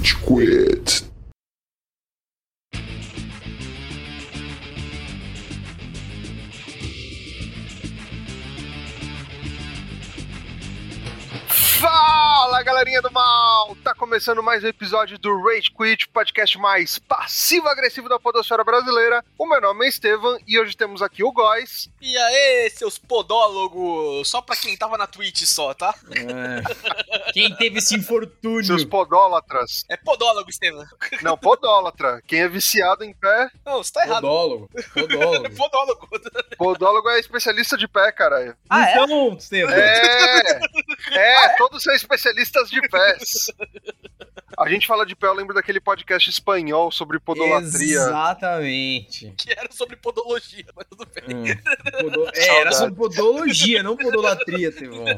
[0.00, 1.10] Rage Quit.
[11.48, 13.76] Fala galerinha do mal!
[14.00, 19.22] Começando mais um episódio do Rage Quit, podcast mais passivo-agressivo da podosfera brasileira.
[19.36, 21.86] O meu nome é Estevam e hoje temos aqui o Góis.
[22.00, 24.26] E aí, seus podólogos?
[24.26, 25.94] Só pra quem tava na Twitch só, tá?
[26.12, 27.30] É.
[27.34, 28.64] Quem teve esse infortúnio?
[28.64, 29.84] Seus podólatras.
[29.86, 30.86] É podólogo, Estevam.
[31.20, 32.22] Não, podólatra.
[32.26, 33.50] Quem é viciado em pé.
[33.66, 34.22] Não, você tá errado.
[34.22, 34.70] Podólogo.
[34.94, 35.50] Podólogo.
[35.54, 36.08] podólogo.
[36.56, 38.56] Podólogo é especialista de pé, caralho.
[38.70, 38.92] Ah, é?
[38.92, 39.74] então, Estevam.
[39.74, 40.60] É!
[41.12, 43.50] É, todos são especialistas de pés.
[44.58, 47.96] A gente fala de pé, eu lembro daquele podcast espanhol sobre podolatria.
[47.96, 49.32] Exatamente.
[49.38, 51.24] Que era sobre podologia, mas tudo bem.
[51.34, 51.44] Hum.
[52.00, 55.04] Podo- É, era sobre podologia, não podolatria, Estevão.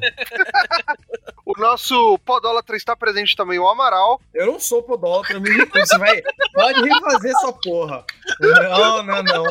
[1.44, 4.18] O nosso podólatra está presente também, o Amaral.
[4.32, 5.50] Eu não sou podólatra, me.
[5.66, 6.22] Você vai.
[6.54, 8.04] Pode refazer essa porra.
[8.40, 9.44] Não, não, não.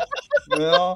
[0.58, 0.96] Não.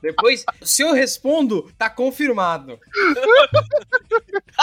[0.00, 2.78] Depois, se eu respondo, tá confirmado.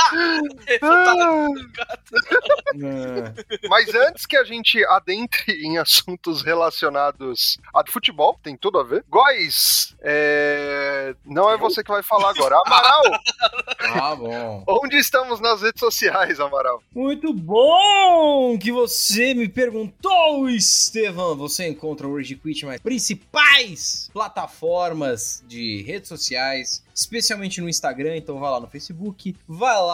[3.70, 9.04] Mas antes que a gente adentre em assuntos relacionados a futebol, tem tudo a ver.
[9.10, 11.16] Góis, é...
[11.26, 12.56] não é você que vai falar agora.
[12.66, 13.02] Amaral,
[13.94, 14.64] Tá bom.
[14.68, 16.82] onde estamos nas redes sociais, Amaral?
[16.94, 21.36] Muito bom que você me perguntou, Estevam.
[21.36, 28.16] Você encontra o Rage Quit nas principais plataformas de redes sociais, especialmente no Instagram.
[28.18, 29.91] Então vai lá no Facebook, vai lá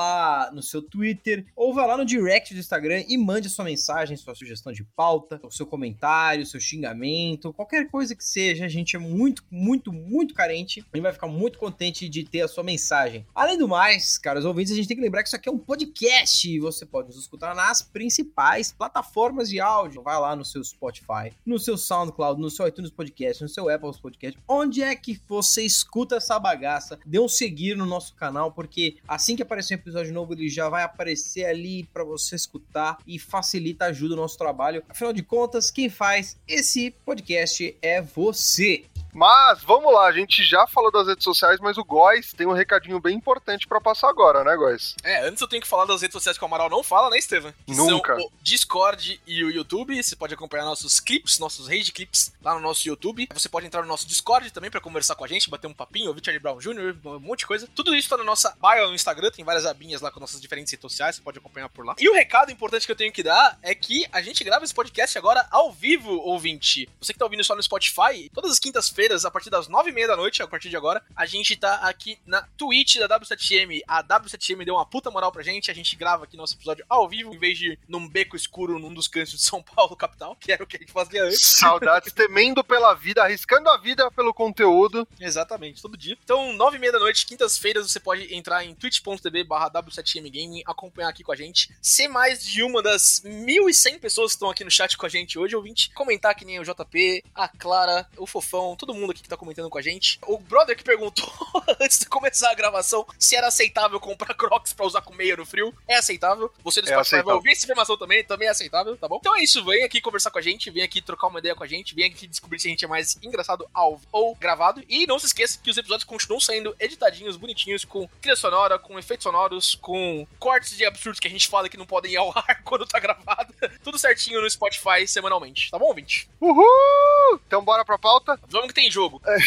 [0.54, 4.18] no seu Twitter, ou vai lá no direct do Instagram e mande a sua mensagem,
[4.18, 8.66] sua sugestão de pauta, o seu comentário, seu xingamento, qualquer coisa que seja.
[8.66, 12.48] A gente é muito, muito, muito carente e vai ficar muito contente de ter a
[12.48, 13.26] sua mensagem.
[13.34, 15.58] Além do mais, caros ouvintes, a gente tem que lembrar que isso aqui é um
[15.58, 20.02] podcast e você pode nos escutar nas principais plataformas de áudio.
[20.02, 23.92] Vai lá no seu Spotify, no seu SoundCloud, no seu iTunes Podcast, no seu Apple
[24.02, 27.00] Podcast, onde é que você escuta essa bagaça.
[27.06, 30.84] Dê um seguir no nosso canal, porque assim que aparecer episódio novo, ele já vai
[30.84, 34.84] aparecer ali para você escutar e facilita, ajuda o nosso trabalho.
[34.90, 38.86] Afinal de contas, quem faz esse podcast é você.
[39.18, 42.54] Mas vamos lá, a gente já falou das redes sociais, mas o Góis tem um
[42.54, 44.96] recadinho bem importante pra passar agora, né, Góis?
[45.04, 47.18] É, antes eu tenho que falar das redes sociais que o Amaral não fala, né,
[47.18, 47.52] Estevam?
[47.68, 48.16] Nunca.
[48.16, 50.04] São o Discord e o YouTube.
[50.04, 53.28] Você pode acompanhar nossos clips, nossos rage clips lá no nosso YouTube.
[53.34, 56.10] Você pode entrar no nosso Discord também pra conversar com a gente, bater um papinho,
[56.10, 57.68] ouvir Charlie Brown Jr., um monte de coisa.
[57.74, 60.72] Tudo isso tá na nossa bio no Instagram, tem várias abinhas lá com nossas diferentes
[60.72, 61.96] redes sociais, você pode acompanhar por lá.
[61.98, 64.76] E o recado importante que eu tenho que dar é que a gente grava esse
[64.76, 66.88] podcast agora ao vivo, ouvinte.
[67.02, 69.94] Você que tá ouvindo só no Spotify, todas as quintas-feiras, a partir das nove e
[69.94, 73.82] meia da noite, a partir de agora, a gente tá aqui na Twitch da W7M.
[73.88, 77.08] A W7M deu uma puta moral pra gente, a gente grava aqui nosso episódio ao
[77.08, 80.52] vivo, em vez de num beco escuro num dos cantos de São Paulo, capital, que
[80.52, 81.42] era o que a gente fazia antes.
[81.58, 85.08] Saudades, temendo pela vida, arriscando a vida pelo conteúdo.
[85.20, 86.18] Exatamente, todo dia.
[86.24, 90.64] Então, nove e meia da noite, quintas-feiras, você pode entrar em twitch.tv barra W7M Gaming,
[90.66, 94.64] acompanhar aqui com a gente, ser mais de uma das 1.100 pessoas que estão aqui
[94.64, 98.28] no chat com a gente hoje, ouvinte, comentar que nem o JP, a Clara, o
[98.28, 100.20] Fofão, todo mundo aqui que tá comentando com a gente.
[100.26, 101.32] O brother que perguntou,
[101.80, 105.46] antes de começar a gravação, se era aceitável comprar Crocs pra usar com meia no
[105.46, 106.52] frio, é aceitável.
[106.64, 109.18] Você do É Spotify vai ouvir essa informação também, também é aceitável, tá bom?
[109.20, 111.64] Então é isso, vem aqui conversar com a gente, vem aqui trocar uma ideia com
[111.64, 114.84] a gente, vem aqui descobrir se a gente é mais engraçado ao ou gravado.
[114.88, 118.98] E não se esqueça que os episódios continuam saindo editadinhos, bonitinhos, com trilha sonora, com
[118.98, 122.32] efeitos sonoros, com cortes de absurdos que a gente fala que não podem ir ao
[122.38, 123.54] ar quando tá gravado.
[123.84, 126.30] Tudo certinho no Spotify semanalmente, tá bom, ouvinte?
[126.40, 127.40] Uhul!
[127.46, 128.40] Então bora pra pauta?
[128.48, 129.22] Vamos que tem jogo.
[129.28, 129.38] É,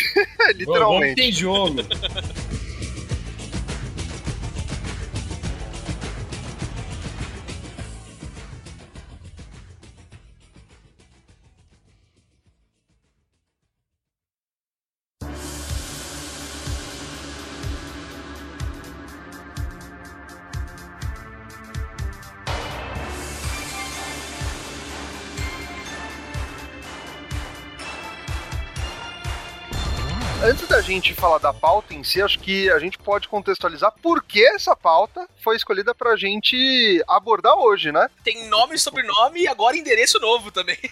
[0.53, 1.15] Vamos literalmente.
[1.15, 1.77] que tem jogo.
[30.91, 34.75] gente falar da pauta em si, acho que a gente pode contextualizar por que essa
[34.75, 38.09] pauta foi escolhida pra gente abordar hoje, né?
[38.25, 40.78] Tem nome, sobrenome e agora endereço novo também.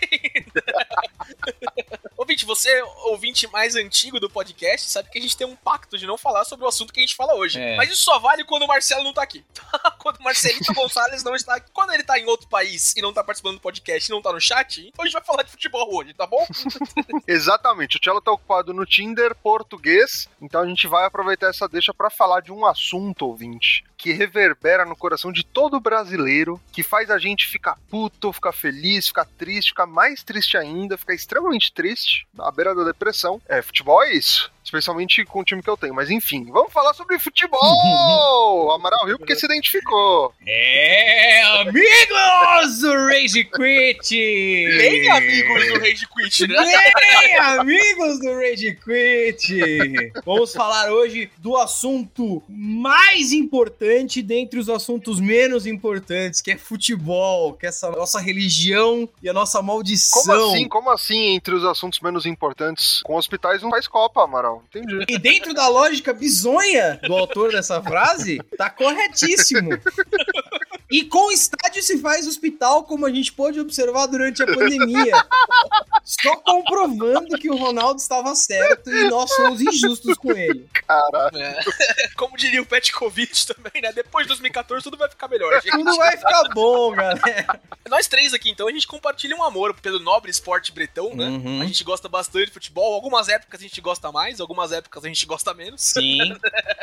[2.17, 6.06] Ouvinte, você, ouvinte mais antigo do podcast, sabe que a gente tem um pacto de
[6.06, 7.61] não falar sobre o assunto que a gente fala hoje.
[7.61, 7.77] É.
[7.77, 9.45] Mas isso só vale quando o Marcelo não tá aqui.
[10.09, 11.71] quando o Marcelito Gonçalves não está aqui.
[11.73, 14.33] Quando ele tá em outro país e não tá participando do podcast e não tá
[14.33, 16.47] no chat, então a gente vai falar de futebol hoje, tá bom?
[17.29, 21.93] Exatamente, o Tchelo tá ocupado no Tinder português, então a gente vai aproveitar essa deixa
[21.93, 27.11] pra falar de um assunto, ouvinte, que reverbera no coração de todo brasileiro, que faz
[27.11, 32.27] a gente ficar puto, ficar feliz, ficar triste, ficar mais triste ainda, ficar extremamente triste,
[32.39, 33.41] à beira da depressão.
[33.47, 34.51] É, futebol é isso.
[34.69, 35.94] Especialmente com o time que eu tenho.
[35.94, 37.59] Mas enfim, vamos falar sobre futebol!
[38.70, 40.35] Amaral Rio porque se identificou.
[40.47, 44.11] É, amigos do Rage Quit!
[44.11, 46.56] Bem amigos do Rage Quit, né?
[46.99, 50.12] Bem amigos do Rage Quit!
[50.26, 57.55] Vamos falar hoje do assunto mais importante dentre os assuntos menos importantes, que é futebol,
[57.55, 60.23] que é essa nossa religião e a nossa maldição.
[60.23, 60.69] Como assim?
[60.69, 63.00] Como assim entre os assuntos menos importantes?
[63.03, 64.58] Com hospitais não faz Copa, Amaral.
[64.69, 65.05] Entendi.
[65.09, 69.71] E dentro da lógica bizonha do autor dessa frase, tá corretíssimo.
[70.90, 75.12] E com estádio se faz hospital, como a gente pôde observar durante a pandemia.
[76.02, 80.67] Só comprovando que o Ronaldo estava certo e nós somos injustos com ele.
[80.73, 81.37] Caralho.
[81.37, 81.61] É.
[82.17, 83.93] Como diria o Petkovic também, né?
[83.93, 85.73] Depois de 2014 tudo vai ficar melhor, gente.
[85.73, 87.61] Tudo vai ficar bom, galera.
[87.88, 91.26] Nós três aqui, então, a gente compartilha um amor pelo nobre esporte bretão, né?
[91.26, 91.61] Uhum.
[91.61, 92.94] A gente gosta bastante de futebol.
[92.94, 95.82] Algumas épocas a gente gosta mais, algumas épocas a gente gosta menos.
[95.82, 96.19] Sim.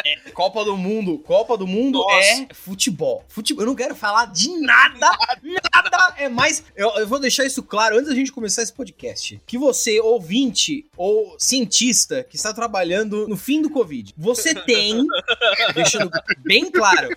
[0.06, 1.18] É, Copa do Mundo.
[1.20, 2.16] Copa do Mundo Nossa.
[2.16, 3.26] é futebol.
[3.28, 3.64] Futebol.
[3.64, 5.10] Eu não quero falar de nada.
[5.74, 6.64] Nada é mais.
[6.76, 9.40] Eu, eu vou deixar isso claro antes da gente começar esse podcast.
[9.46, 15.06] Que você, ouvinte ou cientista que está trabalhando no fim do Covid, você tem,
[15.74, 16.10] deixando
[16.40, 17.10] bem claro,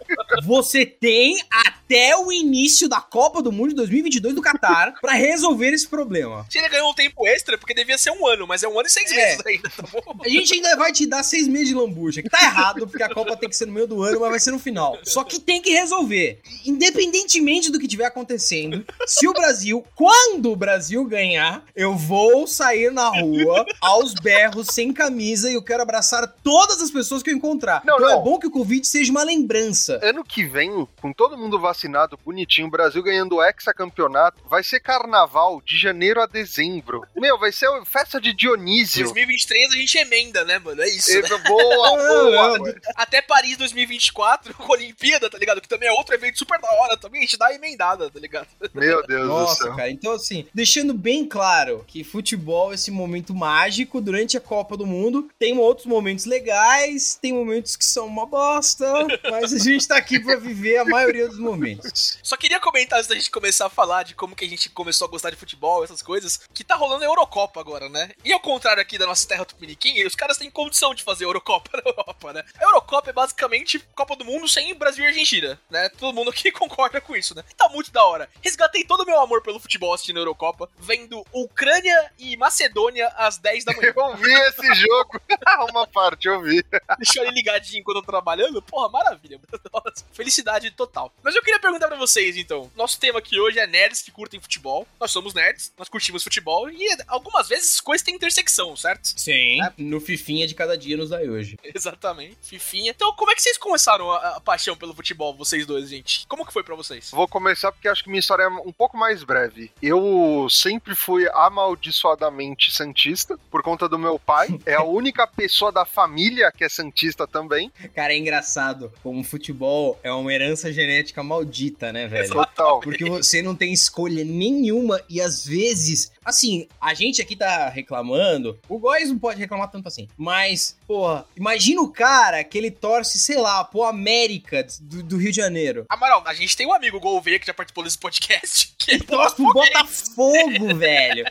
[0.43, 5.73] você tem até o início da Copa do Mundo de 2022 do Qatar pra resolver
[5.73, 6.47] esse problema.
[6.51, 8.87] Se ele ganhou um tempo extra, porque devia ser um ano, mas é um ano
[8.89, 9.17] e seis É.
[9.17, 10.19] meses ainda, tá bom?
[10.25, 12.23] A gente ainda vai te dar seis meses de lambuja.
[12.23, 14.41] Que tá errado, porque a Copa tem que ser no meio do ano, mas vai
[14.41, 14.99] ser no final.
[15.05, 16.41] Só que tem que resolver.
[16.69, 22.93] Independentemente do que tiver acontecendo, se o Brasil, quando o Brasil ganhar, eu vou sair
[22.93, 27.35] na rua aos berros, sem camisa, e eu quero abraçar todas as pessoas que eu
[27.35, 27.83] encontrar.
[27.85, 28.21] Não, então não.
[28.21, 29.99] é bom que o Covid seja uma lembrança.
[30.03, 34.81] Ano que vem, com todo mundo vacinado, bonitinho, o Brasil ganhando o hexacampeonato, vai ser
[34.81, 37.03] carnaval de janeiro a dezembro.
[37.17, 39.05] Meu, vai ser festa de Dionísio.
[39.05, 40.83] 2023 a gente emenda, né, mano?
[40.83, 41.11] É isso.
[41.11, 41.29] E- né?
[41.47, 42.59] Boa, boa.
[42.59, 45.61] Não, Até Paris 2024, com a Olimpíada, tá ligado?
[45.61, 47.21] Que também é outro evento super da hora também.
[47.21, 48.49] A gente dá emendada, tá ligado?
[48.75, 49.77] Meu Deus do Nossa, céu.
[49.77, 49.91] cara.
[49.91, 54.87] Então, assim, deixando bem claro que futebol é esse momento mágico durante a Copa do
[54.87, 55.29] Mundo.
[55.39, 58.87] Tem outros momentos legais, tem momentos que são uma bosta,
[59.31, 62.19] mas a gente tá aqui pra viver a maioria dos momentos.
[62.23, 65.07] Só queria comentar antes da gente começar a falar de como que a gente começou
[65.07, 68.11] a gostar de futebol, essas coisas, que tá rolando a Eurocopa agora, né?
[68.25, 71.71] E ao contrário aqui da nossa terra tupiniquim, os caras têm condição de fazer Eurocopa
[71.85, 72.45] na Europa, né?
[72.59, 75.89] A Eurocopa é basicamente Copa do Mundo sem Brasil e Argentina, né?
[75.91, 77.43] Todo mundo aqui concorda com isso, né?
[77.57, 78.29] Tá muito da hora.
[78.43, 83.39] Resgatei todo o meu amor pelo futebol assistindo a Eurocopa, vendo Ucrânia e Macedônia às
[83.39, 83.93] 10 da manhã.
[83.99, 85.21] Eu vi esse jogo.
[85.71, 86.65] Uma parte, eu vi.
[86.99, 88.61] Deixou ele ligadinho enquanto eu tô trabalhando.
[88.63, 89.41] Porra, maravilha.
[89.73, 91.13] Nossa, felicidade total.
[91.23, 92.71] Mas eu queria perguntar pra vocês, então.
[92.75, 94.87] Nosso tema aqui hoje é nerds que curtem futebol.
[95.01, 99.07] Nós somos nerds, nós curtimos futebol e algumas vezes coisas têm intersecção, certo?
[99.17, 99.59] Sim.
[99.77, 101.59] No Fifinha de cada dia nos dá hoje.
[101.63, 102.37] Exatamente.
[102.41, 102.91] Fifinha.
[102.91, 106.27] Então, como é que vocês começaram a, a paixão pelo futebol, vocês dois, gente?
[106.27, 107.11] Como que foi pra vocês?
[107.11, 109.71] Vou começar porque acho que minha história é um pouco mais breve.
[109.83, 114.59] Eu sempre fui amaldiçoadamente santista por conta do meu pai.
[114.67, 117.73] É a única pessoa da família que é santista também.
[117.95, 122.33] Cara, é engraçado como o futebol é uma herança genética maldita, né, velho?
[122.33, 122.81] Total.
[122.81, 128.59] Porque você não tem escolha nenhuma e às vezes, assim, a gente aqui tá reclamando,
[128.69, 133.19] o Góis não pode reclamar tanto assim, mas, porra, imagina o cara que ele torce,
[133.19, 135.87] sei lá, pro América do, do Rio de Janeiro.
[135.89, 138.77] Amaral, a gente tem um amigo Gouveia que já participou desse podcast.
[138.89, 141.25] Que é Torce pro Botafogo, velho.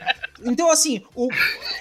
[0.43, 1.27] Então, assim, o...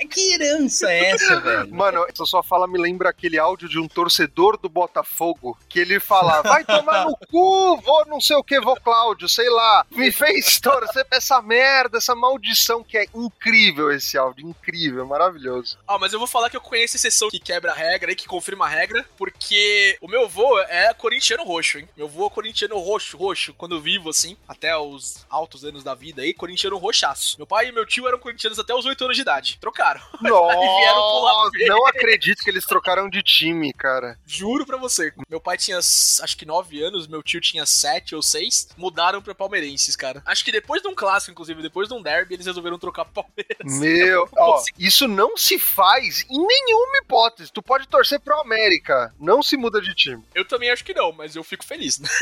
[0.09, 1.75] que herança é essa, velho?
[1.75, 6.01] Mano, essa sua fala me lembra aquele áudio de um torcedor do Botafogo que ele
[6.01, 9.85] fala: vai tomar no cu, vou não sei o que, vou Cláudio, sei lá.
[9.91, 15.79] Me fez torcer pra essa merda, essa maldição que é incrível esse áudio, incrível, maravilhoso.
[15.87, 18.27] Ah, mas eu vou falar que eu conheço exceção que quebra a regra e que
[18.27, 21.89] confirma a regra, porque o meu avô é corintiano roxo, hein?
[21.97, 26.23] Meu avô é corintiano roxo, roxo, quando vivo, assim, até os altos anos da vida
[26.23, 27.37] aí, corintiano roxaço.
[27.39, 29.59] Meu pai e meu tio eram corintianos até os 8 anos de idade.
[29.61, 30.01] Trocaram.
[30.21, 34.19] Nossa, não acredito que eles trocaram de time, cara.
[34.27, 35.13] Juro pra você.
[35.29, 38.69] Meu pai tinha, acho que 9 anos, meu tio tinha 7 ou 6.
[38.77, 40.23] Mudaram pra palmeirenses, cara.
[40.25, 43.25] Acho que depois de um clássico, inclusive, depois de um derby, eles resolveram trocar pro
[43.25, 43.81] Palmeiras.
[43.81, 47.53] Meu, ó, isso não se faz em nenhuma hipótese.
[47.53, 50.23] Tu pode torcer pro América, não se muda de time.
[50.35, 52.09] Eu também acho que não, mas eu fico feliz, né?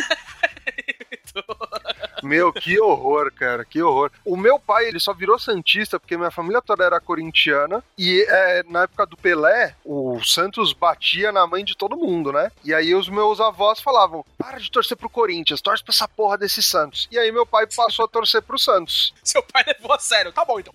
[2.25, 4.11] Meu, que horror, cara, que horror.
[4.25, 8.63] O meu pai, ele só virou Santista porque minha família toda era corintiana e é,
[8.69, 12.51] na época do Pelé, o Santos batia na mãe de todo mundo, né?
[12.65, 16.39] E aí os meus avós falavam, para de torcer pro Corinthians, torce pra essa porra
[16.39, 17.09] desse Santos.
[17.11, 19.13] E aí meu pai passou a torcer pro Santos.
[19.23, 20.33] Seu pai levou a sério.
[20.33, 20.73] Tá bom, então.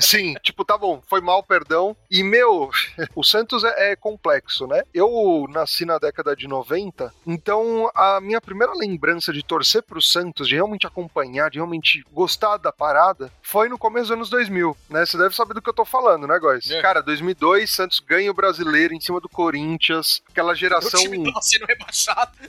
[0.00, 1.96] Sim, tipo, tá bom, foi mal, perdão.
[2.10, 2.70] E, meu,
[3.14, 4.82] o Santos é, é complexo, né?
[4.92, 10.48] Eu nasci na década de 90, então a minha primeira lembrança de torcer pro Santos,
[10.48, 15.04] de realmente acompanhar, de realmente gostar da parada, foi no começo dos anos 2000, né?
[15.06, 16.70] Você deve saber do que eu tô falando, né, Góis?
[16.70, 16.80] É.
[16.82, 21.00] Cara, 2002, Santos ganha o brasileiro em cima do Corinthians, aquela geração.
[21.00, 22.32] time tava sendo rebaixado.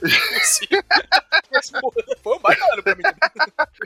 [2.22, 3.02] Foi baita ano pra mim.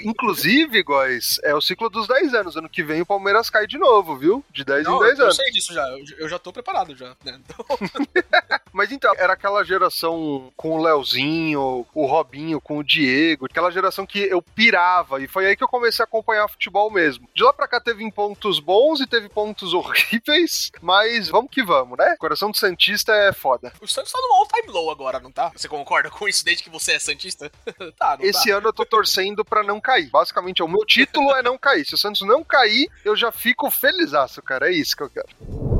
[0.00, 2.56] Inclusive, Góis, é o ciclo dos 10 anos.
[2.56, 4.44] Ano que vem o Palmeiras cai de novo, viu?
[4.50, 5.36] De 10 em Não, 10 eu anos.
[5.36, 5.86] sei disso já.
[5.88, 7.14] Eu, eu já tô preparado já.
[7.24, 7.40] Né?
[7.44, 7.64] Então,
[8.72, 14.03] Mas então, era aquela geração com o Leozinho, o Robinho, com o Diego, aquela geração
[14.06, 17.28] que eu pirava, e foi aí que eu comecei a acompanhar futebol mesmo.
[17.34, 21.98] De lá pra cá teve pontos bons e teve pontos horríveis, mas vamos que vamos,
[21.98, 22.16] né?
[22.18, 23.72] Coração do Santista é foda.
[23.80, 25.50] o Santos tá no all-time low agora, não tá?
[25.54, 27.50] Você concorda com isso desde que você é Santista?
[27.98, 28.56] tá, não Esse tá.
[28.56, 30.10] ano eu tô torcendo pra não cair.
[30.10, 31.84] Basicamente, o meu título é não cair.
[31.84, 34.68] Se o Santos não cair, eu já fico felizaço, cara.
[34.68, 35.73] É isso que eu quero.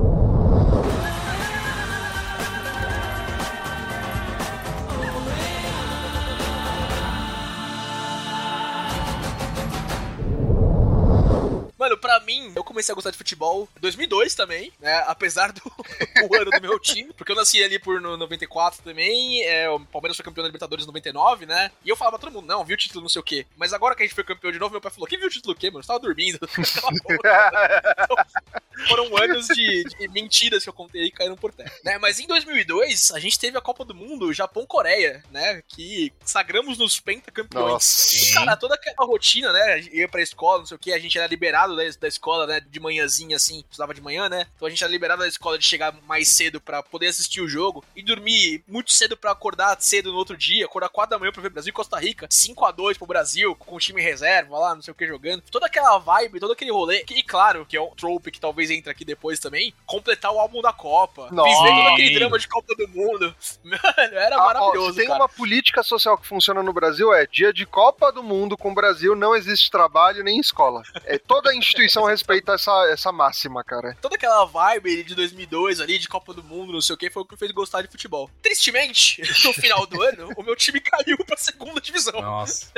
[11.85, 15.05] Mano, pra mim, eu comecei a gostar de futebol em 2002 também, né?
[15.07, 15.61] Apesar do
[16.35, 20.17] ano do meu time, porque eu nasci ali por no 94 também, é, o Palmeiras
[20.17, 21.71] foi campeão da Libertadores em 99, né?
[21.85, 23.45] E eu falava pra todo mundo, não, viu o título, não sei o quê.
[23.55, 25.31] Mas agora que a gente foi campeão de novo, meu pai falou, que viu o
[25.31, 25.83] título o quê, mano?
[25.83, 26.39] Eu tava dormindo.
[28.89, 31.73] Foram anos de, de mentiras que eu contei e caíram por terra.
[31.85, 31.99] Né?
[31.99, 35.63] Mas em 2002, a gente teve a Copa do Mundo Japão-Coreia, né?
[35.69, 37.73] Que sagramos nos pentacampeões.
[37.73, 38.17] Nossa.
[38.17, 39.81] E, cara, toda aquela rotina, né?
[39.93, 42.61] Ia pra escola, não sei o que, a gente era liberado da, da escola, né?
[42.61, 44.47] De manhãzinha, assim, estudava de manhã, né?
[44.57, 47.49] Então a gente era liberado da escola de chegar mais cedo pra poder assistir o
[47.49, 51.33] jogo e dormir muito cedo pra acordar cedo no outro dia, acordar 4 da manhã
[51.33, 54.59] pra ver Brasil e Costa Rica, 5 a 2 pro Brasil, com o time reserva
[54.59, 55.43] lá, não sei o que jogando.
[55.51, 57.05] Toda aquela vibe, todo aquele rolê.
[57.11, 60.61] E claro, que é um trope que talvez entre aqui depois também, completar o álbum
[60.63, 61.29] da Copa.
[61.31, 61.49] Nossa.
[61.63, 63.35] Viver todo aquele drama de Copa do Mundo.
[63.65, 65.21] Mano, era Ah, ó, maravilhoso, se tem cara.
[65.21, 68.75] uma política social que funciona no Brasil é dia de Copa do Mundo com o
[68.75, 70.83] Brasil não existe trabalho nem escola.
[71.05, 73.97] É, toda instituição respeita essa, essa máxima, cara.
[74.01, 77.23] toda aquela vibe de 2002 ali, de Copa do Mundo, não sei o que, foi
[77.23, 78.31] o que me fez gostar de futebol.
[78.43, 82.21] Tristemente, no final do ano, o meu time caiu pra segunda divisão.
[82.21, 82.73] Nossa.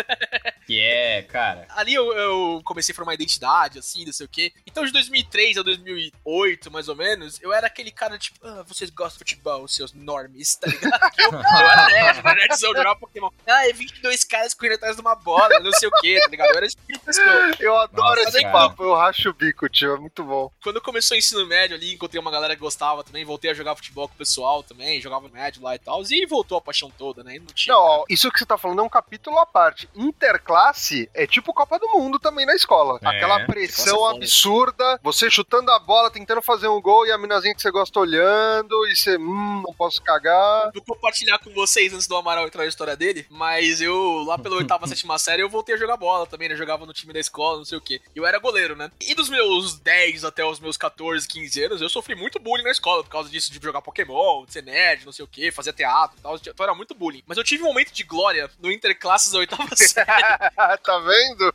[0.66, 1.66] Que é, cara.
[1.70, 4.52] Ali eu, eu comecei a formar identidade, assim, não sei o quê.
[4.66, 8.90] Então de 2003 a 2008, mais ou menos, eu era aquele cara tipo, ah, vocês
[8.90, 10.86] gostam de futebol, seus normes, tá ligado?
[11.18, 13.30] Eu, eu era nerd, era nerdzão, jogava Pokémon.
[13.46, 16.50] Ah, é 22 caras correndo atrás de uma bola, não sei o quê, tá ligado?
[16.50, 17.50] Eu era esse tipo de pessoa.
[17.58, 18.52] Eu adoro Nossa, esse cara.
[18.52, 20.50] papo, eu racho o bico, tio, é muito bom.
[20.62, 23.74] Quando começou o ensino médio ali, encontrei uma galera que gostava também, voltei a jogar
[23.76, 26.90] futebol com o pessoal também, jogava no médio lá e tal, e voltou a paixão
[26.90, 27.38] toda, né?
[27.38, 27.74] Não tinha.
[27.74, 29.88] Não, ó, isso que você tá falando é um capítulo à parte.
[29.94, 32.98] Interclasse é tipo Copa do Mundo também na escola.
[33.02, 37.18] É, Aquela é pressão absurda, você chutando a bola, tentando fazer um gol e a
[37.18, 40.70] minazinha que você gosta olhando e você, hum, não posso cagar.
[40.72, 44.56] Vou compartilhar com vocês antes do Amaral entrar na história dele, mas eu, lá pela
[44.56, 46.56] oitava, sétima série, eu voltei a jogar bola também, né?
[46.56, 48.00] Jogava no time da escola, não sei o quê.
[48.14, 48.90] Eu era goleiro, né?
[49.00, 52.70] E dos meus 10 até os meus 14, 15 anos, eu sofri muito bullying na
[52.70, 55.72] escola, por causa disso, de jogar Pokémon, de ser nerd, não sei o quê, fazer
[55.72, 56.36] teatro e tal.
[56.36, 57.22] Então era muito bullying.
[57.26, 60.06] Mas eu tive um momento de glória no Interclasses da oitava série.
[60.06, 61.54] tá vendo?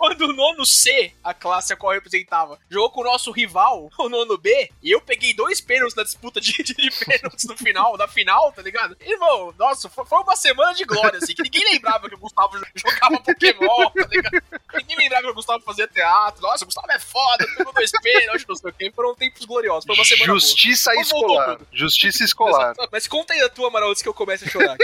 [0.00, 3.90] quando o nono C, a classe a qual eu representava, jogou com o nosso rival,
[3.98, 7.56] o nono B, e eu peguei dois pênaltis na disputa de, de, de pênaltis no
[7.56, 8.96] final, da final, tá ligado?
[9.00, 12.58] Irmão, nossa, foi, foi uma semana de glória, assim, que ninguém lembrava que o Gustavo
[12.74, 14.42] jogava Pokémon, tá ligado?
[14.90, 16.42] Ninguém lembrava que o Gustavo fazia teatro.
[16.42, 18.92] Nossa, o Gustavo é foda, pegou dois pênaltis, não sei o quê.
[18.94, 20.38] Foram tempos gloriosos, foi uma semana boa.
[20.40, 21.60] Justiça voltou escolar.
[21.72, 22.74] Justiça escolar.
[22.90, 24.76] Mas conta aí a tua, Amaral, antes que eu comece a chorar.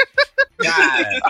[0.59, 1.21] Cara,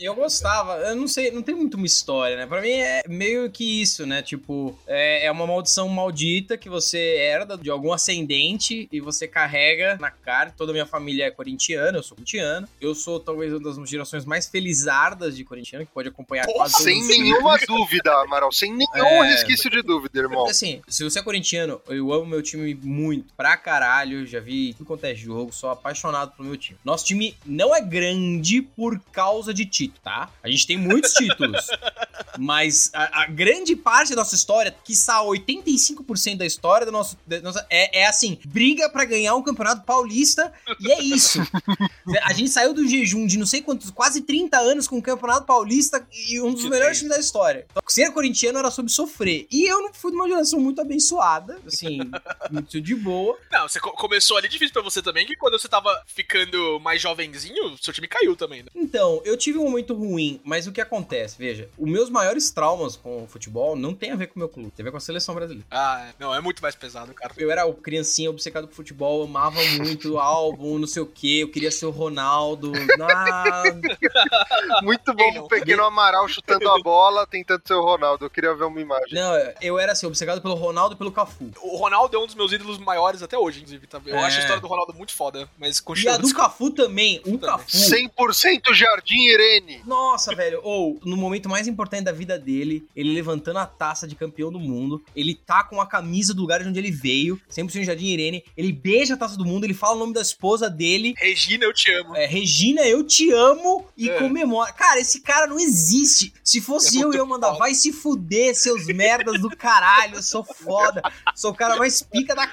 [0.00, 0.76] eu gostava.
[0.76, 2.46] Eu não sei, não tem muito uma história, né?
[2.46, 4.22] Pra mim é meio que isso, né?
[4.22, 9.98] Tipo, é, é uma maldição maldita que você herda de algum ascendente e você carrega
[10.00, 10.54] na cara.
[10.56, 12.68] Toda a minha família é corintiana, eu sou corintiano.
[12.80, 16.82] Eu sou talvez uma das gerações mais felizardas de corintiano, que pode acompanhar Pô, quase
[16.82, 18.52] Sem nenhuma dúvida, Amaral.
[18.52, 19.30] Sem nenhum É.
[19.30, 20.46] resquício de dúvida, irmão.
[20.46, 24.26] Assim, se você é corintiano, eu amo meu time muito, pra caralho.
[24.26, 26.78] Já vi tudo quanto é jogo, sou apaixonado pelo meu time.
[26.84, 30.30] Nosso time não é grande por causa de título, tá?
[30.42, 31.66] A gente tem muitos títulos.
[32.38, 37.16] Mas a, a grande parte da nossa história, que está 85% da história do nosso,
[37.26, 41.40] da nossa- é, é assim, briga pra ganhar um campeonato paulista e é isso.
[42.22, 45.46] a gente saiu do jejum de não sei quantos, quase 30 anos com o campeonato
[45.46, 47.61] paulista e um dos Que melhores times da história.
[47.70, 49.46] Então, ser corintiano era sobre sofrer.
[49.50, 51.98] E eu não fui de uma geração muito abençoada, assim,
[52.50, 53.36] muito de boa.
[53.50, 57.00] Não, você co- começou ali difícil pra você também, que quando você tava ficando mais
[57.00, 58.68] jovenzinho, seu time caiu também, né?
[58.74, 61.36] Então, eu tive um momento ruim, mas o que acontece?
[61.38, 64.48] Veja, os meus maiores traumas com o futebol não tem a ver com o meu
[64.48, 65.66] clube, tem a ver com a seleção brasileira.
[65.70, 66.14] Ah, é.
[66.18, 67.32] não, é muito mais pesado, cara.
[67.36, 71.40] Eu era o criancinha obcecado por futebol, amava muito o álbum, não sei o que,
[71.40, 72.72] eu queria ser o Ronaldo.
[73.02, 73.62] Ah,
[74.82, 78.24] Muito bom o pequeno Amaral chutando a bola, tentando ser o Ronaldo.
[78.24, 79.14] Eu queria ver uma imagem.
[79.14, 81.50] não, eu era assim, obcecado pelo Ronaldo e pelo Cafu.
[81.62, 83.86] O Ronaldo é um dos meus ídolos maiores até hoje, inclusive.
[83.86, 84.00] Tá?
[84.04, 84.24] Eu É.
[84.24, 86.18] acho a história do Ronaldo muito foda, mas E a continua.
[86.18, 87.38] do Cafu também, o Também.
[87.40, 87.66] Cafu.
[87.70, 89.82] 100% Jardim Irene.
[89.86, 90.60] Nossa, velho.
[90.62, 94.58] Ou, no momento mais importante da vida dele, ele levantando a taça de campeão do
[94.60, 98.44] mundo, ele tá com a camisa do lugar de onde ele veio, 100% Jardim Irene,
[98.56, 101.72] ele beija a taça do mundo, ele fala o nome da esposa dele, Regina, eu
[101.72, 102.16] te amo.
[102.16, 104.18] é, Regina, eu te amo, e É.
[104.18, 104.72] comemora.
[104.72, 106.32] Cara, esse cara não existe.
[106.44, 107.58] Se fosse É eu, eu ia mandar, foda.
[107.58, 111.02] vai se fuder, seus merdas do caralho, eu sou foda,
[111.34, 112.48] sou o cara mais pica da...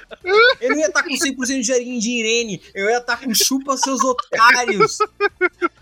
[0.59, 3.77] Eu não ia estar com 100% de Jardim de Irene, eu ia estar com chupa
[3.77, 4.97] seus otários.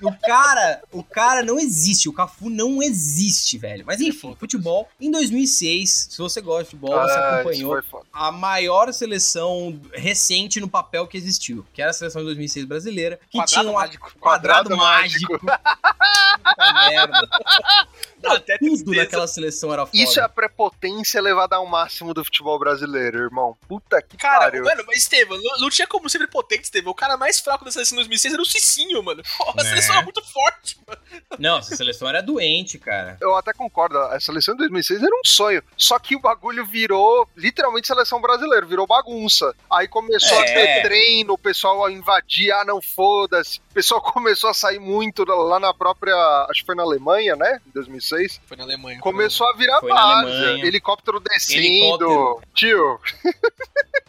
[0.02, 3.84] O cara, o cara não existe, o Cafu não existe, velho.
[3.86, 4.88] Mas enfim, futebol.
[5.00, 7.82] Em 2006, se você gosta de futebol, você Ah, acompanhou
[8.14, 13.20] a maior seleção recente no papel que existiu, que era a seleção de 2006 brasileira,
[13.30, 14.12] que Quadrado tinha um mágico.
[14.20, 15.40] quadrado, Quadrado mágico.
[15.40, 17.30] Puta merda.
[18.36, 18.96] Até Tudo tristeza.
[18.98, 19.98] naquela seleção era foda.
[19.98, 23.58] Isso é a prepotência elevada ao máximo do futebol brasileiro, irmão.
[23.68, 24.64] Puta que Cara, pariu.
[24.64, 26.92] mano, mas Estevam, não, não tinha como ser prepotente, Estevam.
[26.92, 29.22] O cara mais fraco da seleção em 2006 era o Cicinho, mano.
[29.38, 29.70] Pô, a Né?
[29.70, 31.02] seleção era muito forte, mano.
[31.40, 33.18] Não, essa seleção era doente, cara.
[33.22, 35.64] Eu até concordo, a seleção de 2006 era um sonho.
[35.78, 39.54] Só que o bagulho virou, literalmente, seleção brasileira, virou bagunça.
[39.72, 40.54] Aí começou a É.
[40.82, 43.60] ter treino, o pessoal a invadir, ah, não foda-se.
[43.72, 46.16] O pessoal começou a sair muito lá na própria,
[46.50, 48.17] acho que foi na Alemanha, né, em 2006.
[48.46, 49.00] Foi na Alemanha.
[49.00, 51.60] Começou a virar Foi base, helicóptero descendo.
[51.62, 52.42] Helicóptero.
[52.56, 53.00] Tio.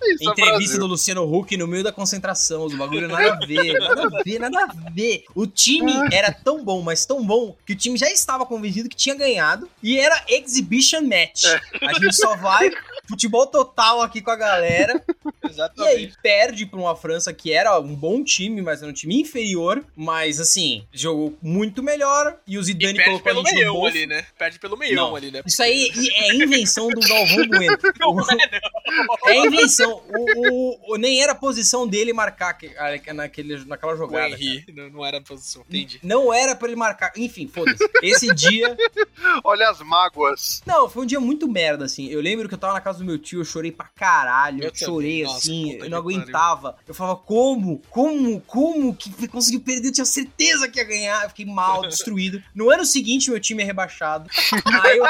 [0.05, 0.79] Isso é Entrevista Brasil.
[0.79, 2.65] do Luciano Huck no meio da concentração.
[2.65, 5.25] Os bagulho nada a ver, nada a ver, nada a ver.
[5.35, 8.97] O time era tão bom, mas tão bom, que o time já estava convencido que
[8.97, 9.69] tinha ganhado.
[9.83, 11.45] E era exhibition match.
[11.83, 12.71] A gente só vai
[13.09, 15.03] futebol total aqui com a galera.
[15.45, 15.97] E Exatamente.
[15.97, 19.83] aí perde pra uma França que era um bom time, mas era um time inferior.
[19.97, 22.37] Mas assim, jogou muito melhor.
[22.47, 23.98] E o E Zidane perde colocou a pelo gente no bolso.
[23.99, 24.25] Ali, né?
[24.39, 25.17] Perde pelo meião Não.
[25.17, 25.43] ali, né?
[25.47, 27.77] Isso aí é invenção do Galvão Bueno.
[28.01, 29.31] Não O- é, não.
[29.31, 30.03] É invenção.
[30.09, 30.49] O,
[30.91, 34.29] o- o- nem era a posição dele marcar que- a- naquele, naquela O jogada.
[34.35, 35.63] Henry não, não era a posição.
[35.69, 36.01] Entendi.
[36.03, 37.13] Não era pra ele marcar.
[37.17, 37.85] Enfim, foda-se.
[38.03, 38.77] Esse dia.
[39.45, 40.63] Olha as mágoas.
[40.67, 42.09] Não, foi um dia muito merda, assim.
[42.09, 44.63] Eu lembro que eu tava na casa do meu tio, eu chorei pra caralho.
[44.63, 45.25] Eu Eu chorei, também.
[45.25, 45.73] Nossa, assim.
[45.73, 45.99] Eu não que pariu.
[46.21, 46.77] aguentava.
[46.87, 47.79] Eu falava, como?
[47.91, 48.41] Como?
[48.43, 49.89] Como que conseguiu perder?
[49.89, 51.23] Eu tinha certeza que ia ganhar.
[51.25, 52.43] Eu fiquei mal, destruído.
[52.55, 54.29] No ano seguinte, meu time é rebaixado.
[54.83, 55.07] Aí eu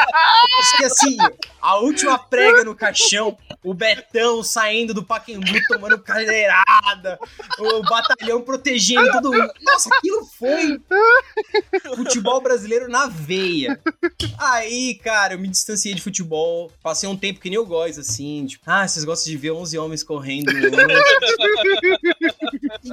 [0.71, 1.17] fiquei assim,
[1.61, 7.19] a última prega no caixão, o Betão saindo do Pacaembu tomando cadeirada,
[7.59, 9.53] o batalhão protegendo todo mundo.
[9.63, 10.81] Nossa, aquilo foi
[11.97, 13.81] futebol brasileiro na veia.
[14.39, 18.45] Aí, cara, eu me distanciei de futebol, passei um tempo que nem eu gosto, assim,
[18.47, 20.53] tipo, ah, vocês gostam de ver 11 homens correndo.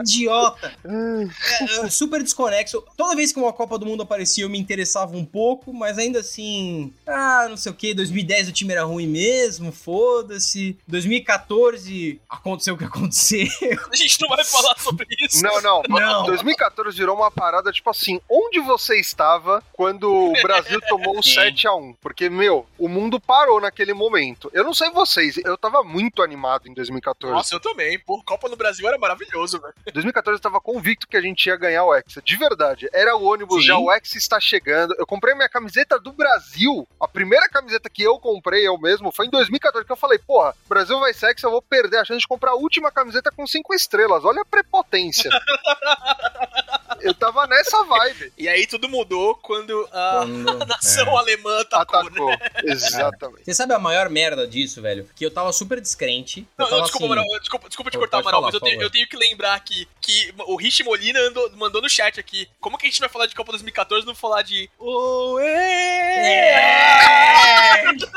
[0.01, 0.73] Idiota.
[0.85, 2.83] É, é, super desconexo.
[2.97, 6.19] Toda vez que uma Copa do Mundo aparecia, eu me interessava um pouco, mas ainda
[6.19, 7.93] assim, ah, não sei o que.
[7.93, 10.77] 2010 o time era ruim mesmo, foda-se.
[10.87, 13.47] 2014 aconteceu o que aconteceu.
[13.91, 15.43] A gente não vai falar sobre isso.
[15.43, 15.81] Não, não.
[15.87, 16.25] Não.
[16.25, 21.35] 2014 virou uma parada, tipo assim, onde você estava quando o Brasil tomou o Sim.
[21.35, 21.95] 7x1?
[22.01, 24.49] Porque, meu, o mundo parou naquele momento.
[24.53, 27.33] Eu não sei vocês, eu tava muito animado em 2014.
[27.33, 27.99] Nossa, eu também.
[27.99, 29.73] Pô, Copa no Brasil era maravilhoso, velho.
[29.87, 32.21] Em 2014 eu tava convicto que a gente ia ganhar o Hexa.
[32.21, 32.89] De verdade.
[32.91, 33.67] Era o ônibus, Sim.
[33.67, 34.95] já o Hexa está chegando.
[34.97, 36.87] Eu comprei minha camiseta do Brasil.
[36.99, 39.85] A primeira camiseta que eu comprei, eu mesmo, foi em 2014.
[39.85, 42.51] Que eu falei, porra, Brasil vai ser Hexa, eu vou perder a chance de comprar
[42.51, 44.25] a última camiseta com cinco estrelas.
[44.25, 45.29] Olha a prepotência.
[47.01, 48.33] eu tava nessa vibe.
[48.37, 51.17] E aí tudo mudou quando a Quando- nação é.
[51.17, 52.09] alemã atacou, né?
[52.33, 52.37] Atacou.
[52.63, 53.45] Exatamente.
[53.45, 55.07] Você sabe a maior merda disso, velho?
[55.15, 56.47] Que eu tava super descrente.
[56.57, 58.89] Eu Não, não, desculpa, assim, Amaral, desculpa, desculpa te cortar, Amaral, mas eu tenho, eu
[58.89, 62.47] tenho que lembrar aqui que o Rich Molina andou- mandou no chat aqui.
[62.59, 64.69] Como que a gente vai falar de Copa 2014 e não falar de.
[64.77, 66.85] Oh, É!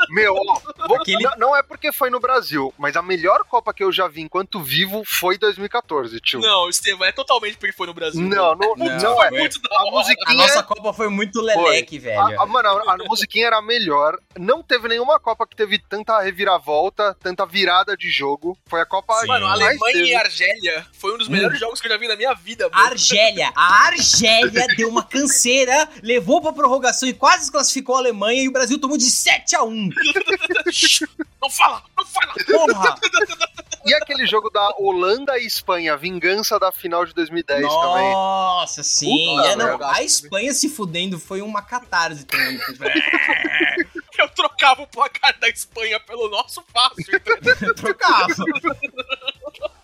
[0.09, 3.73] Meu, ó, vou- Aquele- não, não é porque foi no Brasil, mas a melhor Copa
[3.73, 6.39] que eu já vi enquanto vivo foi 2014, tio.
[6.39, 8.21] Não, Estevam, é totalmente porque foi no Brasil.
[8.21, 9.29] Não, não, Não, não é.
[9.29, 9.89] foi- Muito da A hora.
[9.89, 12.19] A musiquinha nossa Copa foi muito leleque, velho.
[12.39, 14.17] A, a- mano, a, a musiquinha era a melhor.
[14.37, 18.57] Não teve nenhuma Copa que teve tanta reviravolta, tanta virada de jogo.
[18.67, 19.27] Foi a Copa Sim.
[19.27, 20.07] Mano, mais Alemanha teve.
[20.09, 21.31] e Argélia foi um dos Hum.
[21.31, 22.85] melhores jogos que eu já vi na minha vida, mano.
[22.85, 23.51] Argélia.
[23.55, 28.51] A Argélia deu uma canseira, levou pra prorrogação e quase desclassificou a Alemanha e o
[28.51, 29.89] Brasil tomou de 7 a 1
[31.41, 32.33] Não fala, não fala!
[32.45, 32.95] Porra!
[33.85, 38.13] E aquele jogo da Holanda e Espanha, vingança da final de 2010 também.
[38.13, 39.35] Nossa, sim.
[39.35, 42.59] Puta É, não, a Espanha se fudendo foi uma catarse também.
[44.19, 47.19] Eu trocava o placar da Espanha pelo nosso fácil?
[47.75, 48.27] Trocava.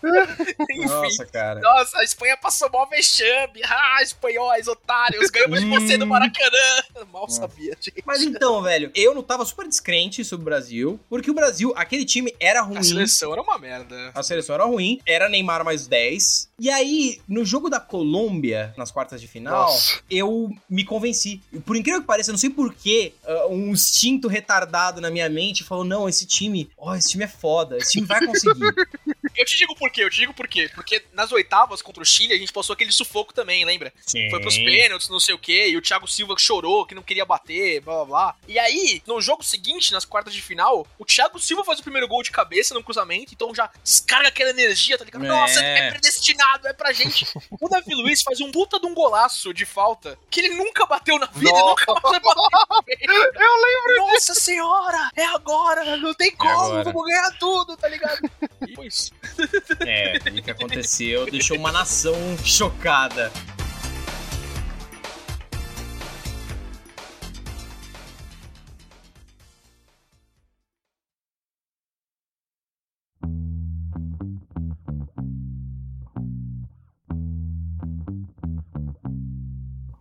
[0.70, 0.86] Enfim.
[0.86, 1.60] Nossa, cara.
[1.60, 3.60] Nossa, a Espanha passou mó vexame.
[3.64, 7.06] Ah, espanhóis, otários, ganhamos de você no Maracanã.
[7.12, 8.02] Mal sabia, gente.
[8.04, 12.04] Mas então, velho, eu não tava super descrente sobre o Brasil, porque o Brasil, aquele
[12.04, 12.78] time era ruim.
[12.78, 14.10] A seleção era uma merda.
[14.14, 16.50] A seleção era ruim, era Neymar mais 10.
[16.58, 20.00] E aí, no jogo da Colômbia, nas quartas de final, Nossa.
[20.10, 21.40] eu me convenci.
[21.52, 23.12] E Por incrível que pareça, eu não sei porquê,
[23.50, 27.76] um instinto retardado na minha mente falou: não, esse time, ó, esse time é foda,
[27.78, 28.74] esse time vai conseguir.
[29.36, 30.70] Eu te digo por quê, eu te digo por quê.
[30.74, 33.92] Porque nas oitavas contra o Chile, a gente passou aquele sufoco também, lembra?
[34.04, 34.28] Sim.
[34.30, 37.24] Foi pros pênaltis, não sei o quê, e o Thiago Silva chorou, que não queria
[37.24, 38.36] bater, blá blá blá.
[38.48, 42.08] E aí, no jogo seguinte, nas quartas de final, o Thiago Silva faz o primeiro
[42.08, 45.24] gol de cabeça no cruzamento, então já descarga aquela energia, tá ligado?
[45.24, 45.28] É.
[45.28, 47.26] Nossa, é predestinado, é pra gente.
[47.60, 51.18] O Davi Luiz faz um puta de um golaço de falta que ele nunca bateu
[51.18, 51.84] na vida, Nossa.
[51.86, 52.84] nunca mais bateu.
[53.00, 56.84] Eu lembro Nossa senhora, é agora, não tem como, agora.
[56.84, 58.18] vamos ganhar tudo, tá ligado?
[58.66, 59.10] E foi isso.
[59.80, 63.32] É, o que aconteceu deixou uma nação chocada.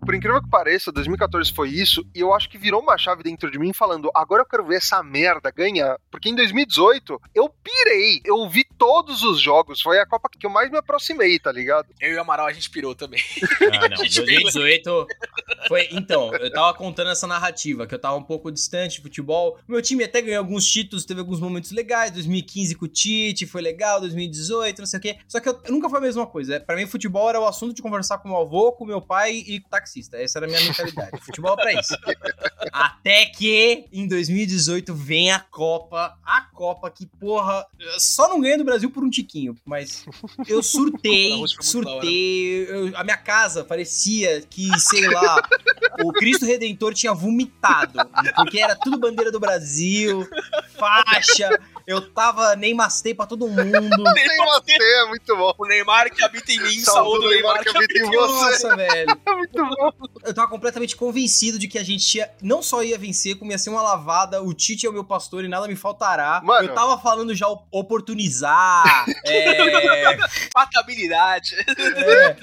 [0.05, 3.49] Por incrível que pareça, 2014 foi isso, e eu acho que virou uma chave dentro
[3.49, 5.97] de mim falando, agora eu quero ver essa merda ganhar.
[6.11, 8.21] Porque em 2018, eu pirei.
[8.23, 9.81] Eu vi todos os jogos.
[9.81, 11.87] Foi a Copa que eu mais me aproximei, tá ligado?
[11.99, 13.21] Eu e o Amaral, a gente pirou também.
[13.73, 13.97] Ah, não.
[14.05, 15.07] Gente, 2018
[15.67, 15.87] foi.
[15.91, 19.57] Então, eu tava contando essa narrativa, que eu tava um pouco distante de futebol.
[19.67, 22.11] Meu time até ganhou alguns títulos, teve alguns momentos legais.
[22.11, 23.99] 2015 com o Tite, foi legal.
[24.01, 25.17] 2018, não sei o quê.
[25.27, 26.59] Só que eu, nunca foi a mesma coisa.
[26.59, 29.59] Pra mim, futebol era o assunto de conversar com meu avô, com meu pai e
[29.59, 30.17] com o taxista.
[30.17, 31.19] Essa era a minha mentalidade.
[31.21, 31.95] futebol é pra isso.
[32.71, 36.17] Até que em 2018 vem a Copa.
[36.23, 37.65] A Copa que, porra,
[37.97, 39.55] só não ganha do Brasil por um tiquinho.
[39.65, 40.05] Mas
[40.47, 42.65] eu surtei, surtei.
[42.69, 45.41] eu- a minha casa parecia que, sei lá,
[46.03, 47.99] o Cristo Redentor tinha vomitado.
[48.35, 50.27] Porque era tudo bandeira do Brasil,
[50.77, 51.49] faixa.
[51.87, 54.03] Eu tava Neymastei pra todo mundo.
[54.03, 55.53] Você, é muito bom.
[55.57, 58.15] O Neymar que habita em mim, Saúde o Neymar que habita em você.
[58.17, 59.15] Nossa, velho.
[59.25, 59.91] É muito bom.
[60.23, 63.57] Eu tava completamente convencido de que a gente ia, não só ia vencer, como ia
[63.57, 64.41] ser uma lavada.
[64.41, 66.41] O Tite é o meu pastor e nada me faltará.
[66.43, 66.69] Mano.
[66.69, 70.17] Eu tava falando já op- oportunizar, é,
[70.53, 71.55] Patabilidade.
[71.55, 72.35] é,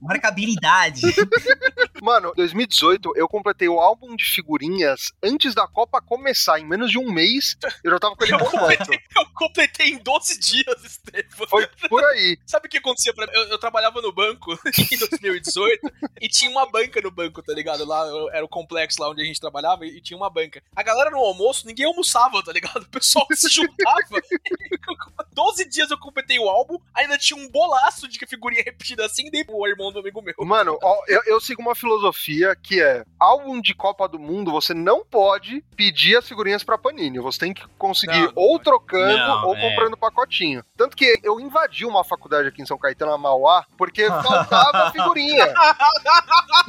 [0.00, 1.02] marcabilidade.
[2.02, 6.58] Mano, 2018 eu completei o álbum de figurinhas antes da Copa começar.
[6.58, 9.98] Em menos de um mês, eu já tava com ele Eu completei, eu completei em
[9.98, 11.29] 12 dias, Estefan.
[11.48, 12.38] Foi por aí.
[12.46, 13.32] Sabe o que acontecia pra mim?
[13.34, 14.52] Eu, eu trabalhava no banco
[14.92, 17.84] em 2018 e tinha uma banca no banco, tá ligado?
[17.86, 20.62] Lá era o complexo lá onde a gente trabalhava e, tinha uma banca.
[20.74, 22.82] A galera no almoço, ninguém almoçava, tá ligado?
[22.82, 24.00] O pessoal se juntava.
[25.32, 29.30] 12 dias eu completei o álbum, ainda tinha um bolaço de figurinha repetida assim, e
[29.30, 30.34] dei pro irmão do amigo meu.
[30.38, 34.74] Mano, ó, eu, eu sigo uma filosofia que é: álbum de Copa do Mundo, você
[34.74, 37.18] não pode pedir as figurinhas pra Panini.
[37.20, 38.64] Você tem que conseguir Não, não ou pode.
[38.64, 39.60] trocando Não, ou é.
[39.60, 40.64] comprando pacotinho.
[40.76, 45.52] Tanto que eu invadi uma faculdade aqui em São Caetano, na Mauá, porque faltava figurinha.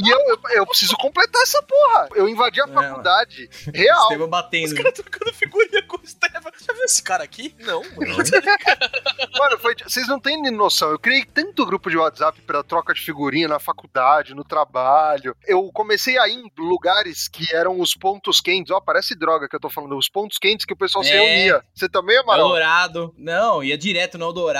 [0.04, 2.10] E eu, eu, eu preciso completar essa porra.
[2.16, 4.04] Eu invadi a É, faculdade real.
[4.04, 4.76] Estevam Os batendo.
[4.76, 6.52] caras trocando figurinha com o Stefan.
[6.66, 7.56] Já viu esse cara aqui?
[7.60, 8.16] Não, mano.
[9.38, 10.90] Mano, foi- vocês não têm nem noção.
[10.92, 15.36] Eu criei tanto grupo de WhatsApp pra troca de figurinha na faculdade, no trabalho.
[15.46, 18.72] Eu comecei a ir em lugares que eram os pontos quentes.
[18.72, 19.98] Ó, parece droga que eu tô falando.
[19.98, 21.14] Os pontos quentes que o pessoal se É.
[21.20, 21.64] reunia.
[21.74, 22.48] Você também, Amaral?
[22.48, 23.14] Eldorado.
[23.18, 24.51] Não, ia direto no Eldorado,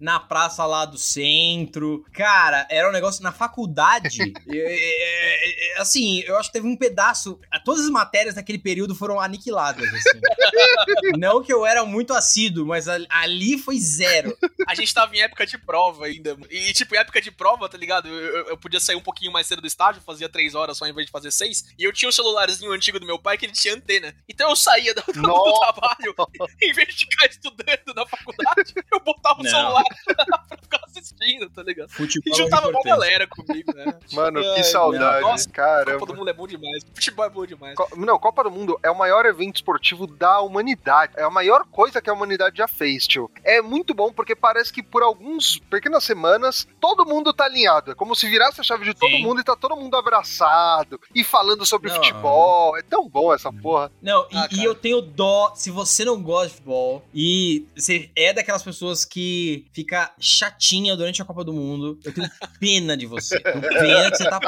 [0.00, 2.04] na praça lá do centro.
[2.12, 4.20] Cara, era um negócio na faculdade.
[4.48, 7.38] é, é, é, assim, eu acho que teve um pedaço.
[7.64, 9.88] Todas as matérias daquele período foram aniquiladas.
[9.92, 10.20] assim.
[11.18, 14.36] Não que eu era muito assíduo, mas ali foi zero.
[14.66, 16.36] A gente tava em época de prova ainda.
[16.50, 18.08] E, tipo, em época de prova, tá ligado?
[18.08, 20.92] Eu, eu- podia sair um pouquinho mais cedo do estágio, fazia três horas só em
[20.94, 21.64] vez de fazer seis.
[21.78, 24.14] E eu tinha um celularzinho antigo do meu pai que ele tinha antena.
[24.28, 26.14] Então eu saía do, do- do trabalho,
[26.62, 29.50] em vez de ficar estudando na faculdade, eu botava o Não.
[29.50, 29.82] celular
[30.48, 31.90] pra ficar assistindo tá ligado?
[31.90, 32.92] Futebol E é juntava uma importante.
[32.92, 33.94] galera comigo, né?
[34.12, 35.20] Mano, Ai, que saudade.
[35.22, 35.98] Nossa, Caramba.
[36.00, 36.84] Copa do Mundo é bom demais.
[36.94, 37.74] Futebol é bom demais.
[37.76, 41.12] Co- Não, Copa do Mundo é o maior evento esportivo da humanidade.
[41.16, 43.30] É a maior coisa que a humanidade já fez, tio.
[43.44, 47.92] É muito bom porque parece que por alguns pequenas semanas todo mundo tá alinhado.
[47.92, 49.22] É como se virasse a chave de todo Sim.
[49.22, 52.76] mundo e tá todo mundo abraçado e falando sobre Não, futebol.
[52.76, 53.90] É tão bom essa porra.
[54.00, 58.10] Não, e, Ah, e eu tenho dó, se você não gosta de futebol e você
[58.16, 63.06] é daquelas pessoas que fica chatinha durante a Copa do Mundo, eu tenho pena de
[63.06, 63.38] você.
[63.40, 64.40] Tenho pena que você tá.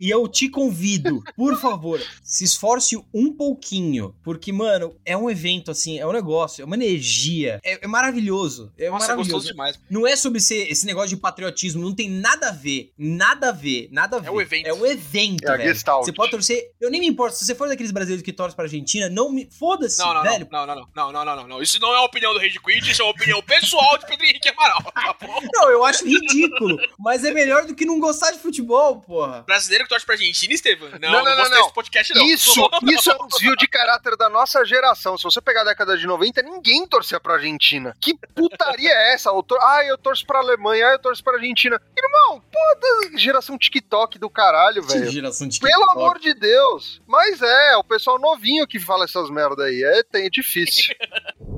[0.00, 5.70] E eu te convido, por favor, se esforce um pouquinho, porque, mano, é um evento
[5.70, 8.72] assim, é um negócio, é uma energia, é, é maravilhoso.
[8.78, 9.30] É Nossa, é maravilhoso.
[9.32, 9.78] gostoso demais.
[9.90, 12.92] Não é sobre ser esse negócio de patriotismo, não tem nada a ver.
[12.96, 14.30] Nada a ver, nada a ver.
[14.30, 14.66] o evento.
[14.66, 15.74] É o evento, É a velho.
[15.74, 16.70] Você pode torcer.
[16.80, 17.36] Eu nem me importo.
[17.36, 19.48] Se você for daqueles brasileiros que torcem pra Argentina, não me.
[19.50, 20.48] Foda-se, Não, não, velho.
[20.50, 21.62] não, não, não, não, não, não, não, não.
[21.62, 24.24] Isso não é a opinião do Rede Quit, isso é a opinião pessoal de Pedro
[24.26, 24.82] Henrique Amaral.
[24.82, 25.38] tá bom?
[25.52, 26.78] Não, eu acho ridículo.
[26.98, 29.42] mas é melhor do que não gostar de futebol, porra.
[29.42, 30.90] Brasileiro que torce pra Argentina, Estevam?
[31.00, 32.24] Não, Não, não, não, não, podcast, não.
[32.26, 35.16] Isso, isso é um desvio de caráter da nossa geração.
[35.16, 37.96] Se você pegar a década de 90, ninguém torcia pra Argentina.
[38.00, 39.30] Que putaria é essa?
[39.30, 39.58] Eu tor...
[39.62, 41.80] Ah, eu torço pra Alemanha, ah, eu torço pra Argentina.
[41.96, 45.10] Irmão, pô, geração TikTok do caralho, velho.
[45.10, 45.98] geração de Pelo TikTok.
[45.98, 47.00] amor de Deus.
[47.06, 49.82] Mas é, o pessoal novinho que fala essas merda aí.
[49.82, 50.94] É, tem, é difícil.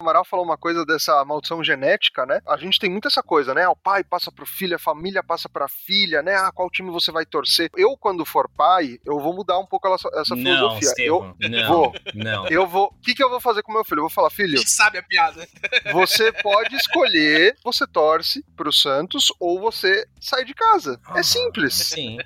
[0.00, 2.40] O Amaral falou uma coisa dessa maldição genética, né?
[2.46, 3.66] A gente tem muito essa coisa, né?
[3.68, 6.36] O pai passa pro filho, a família passa pra filha, né?
[6.36, 7.68] Ah, qual time você vai torcer?
[7.76, 10.88] Eu, quando for pai, eu vou mudar um pouco essa, essa Não, filosofia.
[11.04, 11.94] Eu, Estevam, não, vou.
[12.14, 12.46] não.
[12.48, 12.86] eu vou.
[12.96, 13.98] O que, que eu vou fazer com meu filho?
[13.98, 15.48] Eu vou falar, filho, Ele sabe a piada.
[15.92, 21.00] você pode escolher, você torce pro Santos ou você sai de casa.
[21.06, 21.74] Ah, É simples.
[21.74, 22.18] Sim.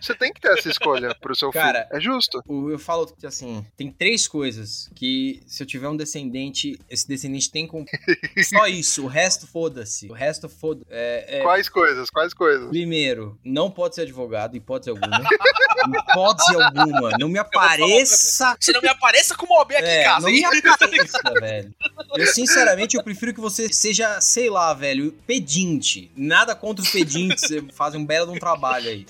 [0.00, 1.96] Você tem que ter essa escolha pro seu Cara, filho.
[1.96, 2.40] É justo.
[2.70, 7.50] Eu falo que, assim, tem três coisas que se eu tiver um descendente, esse descendente
[7.50, 7.84] tem com.
[8.48, 10.08] Só isso, o resto foda-se.
[10.08, 12.10] O resto foda é, é- Quais coisas?
[12.10, 12.68] Quais coisas?
[12.68, 15.20] Primeiro, não pode ser advogado, hipótese alguma.
[16.10, 17.10] hipótese alguma.
[17.18, 18.56] Não me apareça.
[18.60, 20.40] Você não me apareça com uma OB aqui É, em casa, não hein?
[20.62, 21.74] me apareça, velho.
[22.16, 26.10] Eu, sinceramente, eu prefiro que você seja, sei lá, velho, pedinte.
[26.16, 29.06] Nada contra os pedintes, você fazem um belo de um trabalho aí.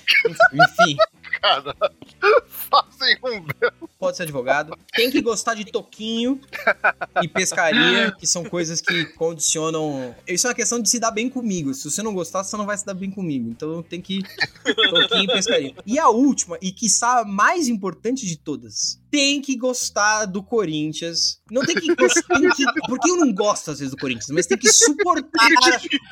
[0.53, 0.97] Enfim,
[1.45, 1.77] Cara,
[2.49, 3.45] fazem um.
[3.99, 4.75] pode ser advogado.
[4.95, 6.41] Tem que gostar de toquinho
[7.23, 10.17] e pescaria, que são coisas que condicionam.
[10.27, 11.75] Isso é uma questão de se dar bem comigo.
[11.75, 13.51] Se você não gostar, você não vai se dar bem comigo.
[13.51, 14.23] Então tem que.
[14.65, 15.75] Toquinho e pescaria.
[15.85, 21.41] E a última, e que a mais importante de todas, tem que gostar do Corinthians.
[21.49, 22.23] Não tem que gostar.
[22.41, 25.49] Tem que, porque eu não gosto às vezes do Corinthians, mas tem que suportar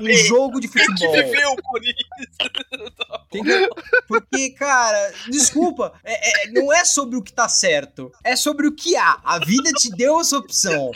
[0.00, 1.12] um jogo de Tem que futebol.
[1.16, 2.28] viver o Corinthians.
[3.30, 3.68] Tem que-
[4.06, 8.72] Porque, cara, desculpa, é- é- não é sobre o que tá certo, é sobre o
[8.72, 9.20] que há.
[9.24, 10.92] A vida te deu essa opção.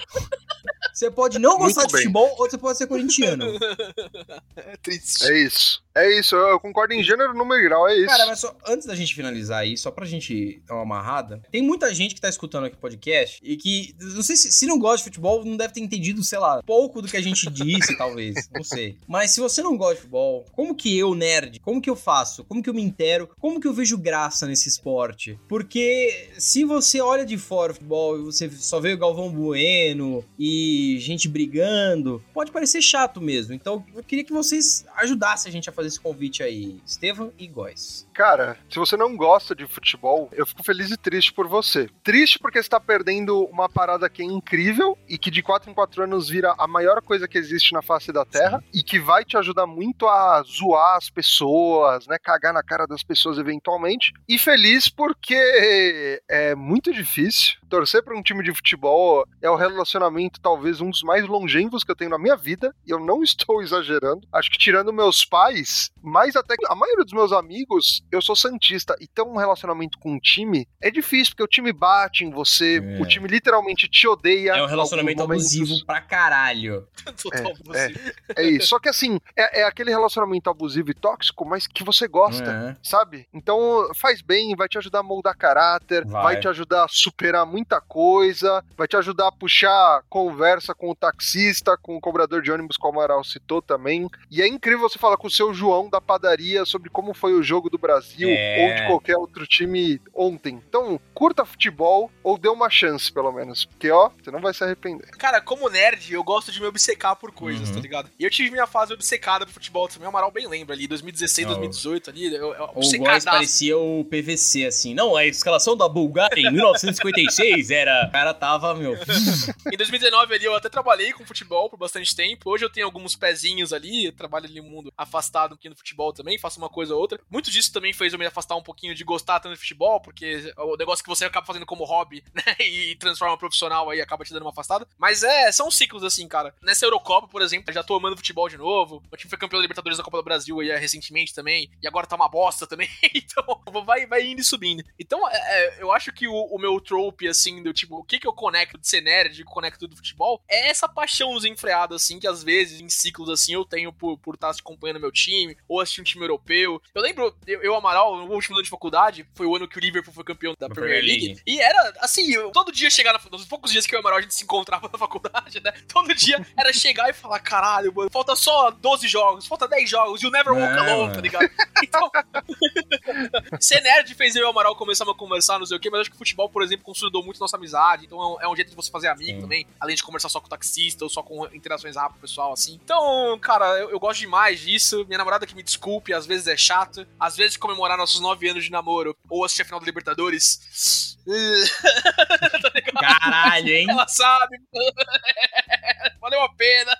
[0.95, 2.03] Você pode não gostar Muito de bem.
[2.05, 3.47] futebol ou você pode ser corintiano.
[4.57, 5.25] É triste.
[5.25, 5.83] É isso.
[5.97, 6.37] É isso.
[6.37, 7.89] Eu concordo em gênero, número e grau.
[7.89, 8.07] É isso.
[8.07, 11.63] Cara, mas só antes da gente finalizar aí, só pra gente dar uma amarrada, tem
[11.63, 14.79] muita gente que tá escutando aqui o podcast e que, não sei se, se não
[14.79, 17.97] gosta de futebol, não deve ter entendido, sei lá, pouco do que a gente disse,
[17.97, 18.99] talvez, não sei.
[19.09, 22.45] Mas se você não gosta de futebol, como que eu, nerd, como que eu faço?
[22.45, 23.31] Como que eu me intero?
[23.41, 25.39] Como que eu vejo graça nesse esporte?
[25.49, 30.23] Porque se você olha de fora o futebol e você só vê o Galvão Bueno
[30.39, 33.55] e gente brigando, pode parecer chato mesmo.
[33.55, 37.47] Então eu queria que vocês ajudassem a gente a fazer esse convite aí, Estevam e
[37.47, 38.07] Góis.
[38.13, 41.89] Cara, se você não gosta de futebol, eu fico feliz e triste por você.
[42.03, 45.75] Triste porque você tá perdendo uma parada que é incrível e que de 4 em
[45.75, 49.25] 4 anos vira a maior coisa que existe na face da Terra e que vai
[49.25, 52.19] te ajudar muito a zoar as pessoas, né?
[52.19, 54.13] Cagar na cara das pessoas eventualmente.
[54.29, 57.57] E feliz porque é muito difícil.
[57.69, 61.91] Torcer para um time de futebol é o relacionamento talvez um dos mais longevos que
[61.91, 64.27] eu tenho na minha vida, e eu não estou exagerando.
[64.33, 68.37] Acho que tirando meus pais, mais até que a maioria dos meus amigos, eu sou
[68.37, 72.31] santista e ter um relacionamento com um time é difícil, porque o time bate em
[72.31, 73.01] você, É.
[73.01, 74.53] o time literalmente te odeia.
[74.53, 76.87] É um relacionamento abusivo pra caralho.
[77.23, 77.55] Total é.
[77.55, 78.13] possível.
[78.37, 78.69] É isso.
[78.69, 82.51] Só que assim, é, é aquele relacionamento abusivo e tóxico, mas que você gosta.
[82.51, 82.77] É.
[82.83, 83.27] Sabe?
[83.33, 86.23] Então faz bem, vai te ajudar a moldar caráter, Vai.
[86.23, 86.41] vai.
[86.41, 91.75] te ajudar a superar muita coisa, vai te ajudar a puxar conversa com o taxista,
[91.81, 94.09] com o cobrador de ônibus, como o Amaral citou também.
[94.31, 97.43] E é incrível você falar com o seu João da padaria sobre como foi o
[97.43, 98.67] jogo do Brasil É.
[98.69, 100.63] ou de qualquer outro time ontem.
[100.69, 103.65] Então, curta futebol ou dê uma chance, pelo menos.
[103.65, 105.09] Porque, ó, você não vai se arrepender.
[105.17, 107.75] Cara, como nerd, eu gosto de me obcecar por coisas, Uhum.
[107.77, 108.11] tá ligado?
[108.19, 111.47] E eu tive minha fase obcecada por futebol também, o Amaral bem lembra ali, 2016,
[111.47, 111.55] Não.
[111.55, 114.93] 2018 ali, eu, eu, O Góes parecia o PVC, assim.
[114.93, 118.07] Não, a escalação da Bulgária em 1956 era...
[118.09, 118.95] O cara tava, meu...
[119.73, 122.51] Em 2019 ali eu até trabalhei com futebol por bastante tempo.
[122.51, 126.13] Hoje eu tenho alguns pezinhos ali, trabalho ali no mundo afastado um pouquinho do futebol
[126.13, 127.21] também, faço uma coisa ou outra.
[127.31, 130.53] Muito disso também fez eu me afastar um pouquinho de gostar tanto de futebol, porque
[130.57, 134.33] o negócio que você acaba fazendo como hobby, né, e transforma profissional aí acaba te
[134.33, 134.87] dando uma afastada.
[134.99, 136.55] Mas é, são ciclos assim, cara.
[136.63, 139.03] Nessa Eurocopa, por exemplo, já tô amando futebol de novo.
[139.11, 141.87] O time foi campeão da Libertadores da Copa do Brasil aí é, recentemente também, e
[141.87, 142.89] agora tá uma bosta também.
[143.15, 143.45] então,
[143.85, 144.85] vai, vai indo e subindo.
[144.99, 148.19] Então, é, é, eu acho que o, o meu trope, assim, do tipo, o que
[148.19, 152.19] que eu conecto de ser nerd, de conecto do futebol, é essa paixão desenfreada, assim,
[152.19, 155.81] que às vezes, em ciclos assim, eu tenho por por estar acompanhando meu time, ou
[155.81, 156.81] assistir um time europeu.
[156.95, 159.81] Eu lembro, eu, eu Amaral, no último ano de faculdade, foi o ano que o
[159.81, 161.27] Liverpool foi campeão da Da Premier League.
[161.27, 161.43] League.
[161.47, 164.01] E era, assim, eu- todo dia chegar na, nos poucos dias que eu e o
[164.01, 165.73] Amaral a gente se encontrava na faculdade, né?
[165.89, 170.23] Todo dia era chegar e falar, caralho, mano, falta só 12 jogos, falta 10 jogos,
[170.23, 171.51] you never walk Não, alone, tá ligado?
[171.83, 172.11] Então,
[173.61, 176.01] ser nerd fez eu e o Amaral começar a conversar, não sei o quê, mas
[176.03, 178.57] acho que o futebol, por exemplo, consolidou muito nossa amizade, então é um, é um
[178.57, 179.41] jeito de você fazer amigo Sim.
[179.41, 182.21] também, além de conversar só com o taxista ou só com interações rápidas com o
[182.21, 182.81] pessoal, assim.
[182.83, 185.05] Então, cara, eu, eu gosto demais disso.
[185.07, 188.65] Minha namorada que me desculpe, às vezes é chato, às vezes comemorar nossos 9 anos
[188.65, 191.17] de namoro ou assistir a final da Libertadores.
[193.01, 193.87] Caralho, hein?
[193.89, 194.59] Ela sabe.
[196.21, 196.97] Valeu a pena.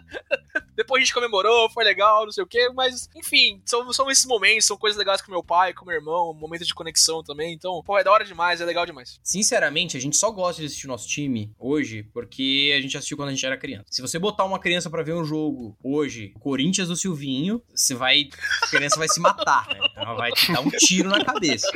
[0.75, 4.27] Depois a gente comemorou, foi legal, não sei o quê, mas enfim, são, são esses
[4.27, 7.55] momentos, são coisas legais com meu pai, com meu irmão, momentos de conexão também.
[7.55, 9.19] Então, pô, é da hora demais, é legal demais.
[9.23, 13.17] Sinceramente, a gente só gosta de assistir o nosso time hoje porque a gente assistiu
[13.17, 13.85] quando a gente era criança.
[13.91, 18.29] Se você botar uma criança pra ver um jogo hoje, Corinthians do Silvinho, você vai.
[18.65, 19.79] A criança vai se matar, né?
[19.95, 21.67] Ela vai te dar um tiro na cabeça.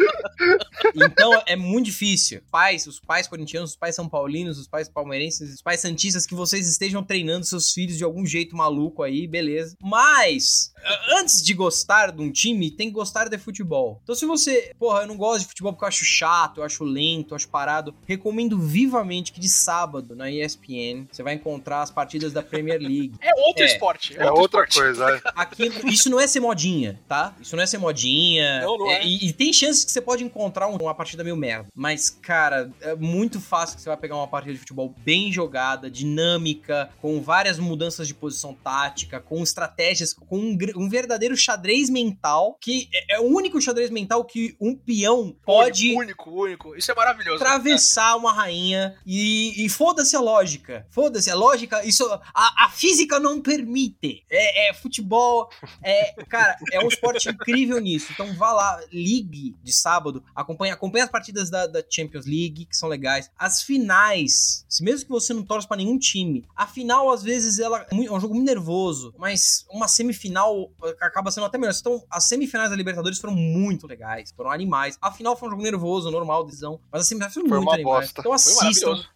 [0.94, 2.42] Então é muito difícil.
[2.50, 6.34] Pais, os pais corintianos, os pais são paulinos, os pais palmeirenses, os pais santistas, que
[6.34, 9.76] vocês estejam treinando seus filhos de algum jeito maluco aí, beleza.
[9.82, 10.72] Mas,
[11.18, 14.00] antes de gostar de um time, tem que gostar de futebol.
[14.02, 16.84] Então, se você, porra, eu não gosto de futebol porque eu acho chato, eu acho
[16.84, 21.90] lento, eu acho parado, recomendo vivamente que de sábado na ESPN você vai encontrar as
[21.90, 23.12] partidas da Premier League.
[23.20, 23.66] É outro É.
[23.66, 24.16] esporte.
[24.18, 24.78] É outra esporte.
[24.78, 25.20] coisa, é.
[25.34, 27.34] Aqui, isso não é ser modinha, tá?
[27.40, 28.60] Isso não é ser modinha.
[28.62, 29.04] Não, não é.
[29.04, 31.68] E, e tem chances que você pode encontrar um- uma partida meio merda.
[31.74, 35.90] Mas, cara, é muito fácil que você vai pegar uma partida de futebol bem jogada,
[35.90, 42.56] dinâmica, com várias mudanças de posição tática, com estratégias, com um, um verdadeiro xadrez mental,
[42.60, 46.76] que é, é o único xadrez mental que um peão pode Único, único.
[46.76, 47.42] Isso é maravilhoso.
[47.42, 50.86] atravessar uma rainha e, e foda-se a lógica.
[50.90, 52.04] Foda-se a lógica, isso
[52.34, 54.24] a, a física não permite.
[54.30, 55.50] É, é futebol,
[55.82, 58.12] é, cara, é um esporte incrível nisso.
[58.12, 62.76] Então vá lá, ligue de sábado, acompanha, acompanha as partidas da, da Champions League, que
[62.76, 63.30] são legais.
[63.38, 67.58] As finais, se mesmo que você não torce pra nenhum time, a final às vezes
[67.58, 71.74] ela é é um jogo muito nervoso, mas uma semifinal acaba sendo até melhor.
[71.78, 74.98] Então, as semifinais da Libertadores foram muito legais, foram animais.
[75.00, 78.09] A final foi um jogo nervoso, normal, decisão, mas as semifinais foram Foi muito animais.
[78.14, 78.20] Bosta.
[78.20, 78.86] Então assistam.
[78.90, 79.08] maravilhoso.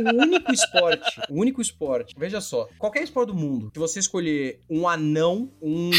[0.00, 4.60] O único esporte, o único esporte, veja só, qualquer esporte do mundo, se você escolher
[4.68, 5.90] um anão, um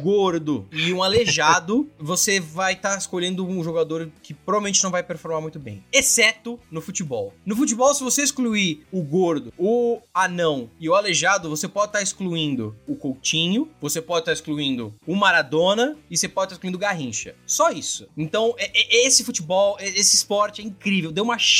[0.00, 5.40] gordo e um aleijado, você vai estar escolhendo um jogador que provavelmente não vai performar
[5.40, 5.84] muito bem.
[5.92, 7.32] Exceto no futebol.
[7.46, 12.02] No futebol, se você excluir o gordo, o anão e o aleijado, você pode estar
[12.02, 16.80] excluindo o Coutinho, você pode estar excluindo o Maradona e você pode estar excluindo o
[16.80, 17.34] Garrincha.
[17.46, 18.08] Só isso.
[18.16, 21.12] Então, é- é- esse futebol, é- esse esporte é incrível.
[21.12, 21.53] Dê uma chance